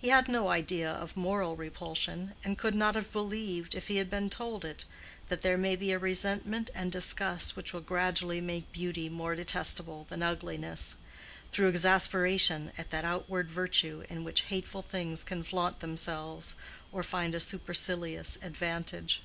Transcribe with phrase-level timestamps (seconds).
[0.00, 4.10] He had no idea of moral repulsion, and could not have believed, if he had
[4.10, 4.84] been told it,
[5.28, 10.02] that there may be a resentment and disgust which will gradually make beauty more detestable
[10.08, 10.96] than ugliness,
[11.52, 16.56] through exasperation at that outward virtue in which hateful things can flaunt themselves
[16.90, 19.22] or find a supercilious advantage.